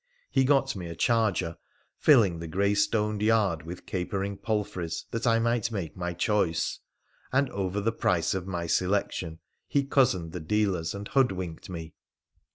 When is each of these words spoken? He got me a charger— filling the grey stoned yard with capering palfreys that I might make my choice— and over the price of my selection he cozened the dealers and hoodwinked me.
He 0.31 0.45
got 0.45 0.75
me 0.75 0.87
a 0.87 0.95
charger— 0.95 1.57
filling 1.95 2.39
the 2.39 2.47
grey 2.47 2.73
stoned 2.73 3.21
yard 3.21 3.61
with 3.67 3.85
capering 3.85 4.35
palfreys 4.35 5.05
that 5.11 5.27
I 5.27 5.37
might 5.37 5.71
make 5.71 5.95
my 5.95 6.13
choice— 6.13 6.79
and 7.31 7.47
over 7.51 7.79
the 7.79 7.91
price 7.91 8.33
of 8.33 8.47
my 8.47 8.65
selection 8.65 9.37
he 9.67 9.83
cozened 9.83 10.31
the 10.31 10.39
dealers 10.39 10.95
and 10.95 11.07
hoodwinked 11.07 11.69
me. 11.69 11.93